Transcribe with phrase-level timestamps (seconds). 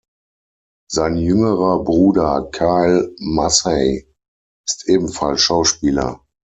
[0.91, 4.11] Sein jüngerer Bruder Kyle Massey
[4.65, 6.25] ist ebenfalls Schauspieler.